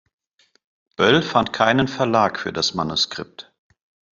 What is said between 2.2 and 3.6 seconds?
für das Manuskript.